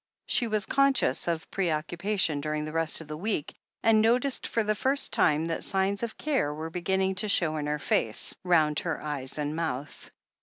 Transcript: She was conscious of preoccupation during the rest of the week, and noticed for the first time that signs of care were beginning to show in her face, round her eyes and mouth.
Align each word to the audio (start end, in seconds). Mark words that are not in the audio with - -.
She 0.25 0.47
was 0.47 0.65
conscious 0.65 1.27
of 1.27 1.51
preoccupation 1.51 2.41
during 2.41 2.65
the 2.65 2.71
rest 2.71 3.01
of 3.01 3.07
the 3.07 3.15
week, 3.15 3.53
and 3.83 4.01
noticed 4.01 4.47
for 4.47 4.63
the 4.63 4.73
first 4.73 5.13
time 5.13 5.45
that 5.45 5.63
signs 5.63 6.01
of 6.01 6.17
care 6.17 6.51
were 6.51 6.71
beginning 6.71 7.13
to 7.21 7.29
show 7.29 7.55
in 7.57 7.67
her 7.67 7.77
face, 7.77 8.35
round 8.43 8.79
her 8.79 8.99
eyes 9.03 9.37
and 9.37 9.55
mouth. 9.55 10.09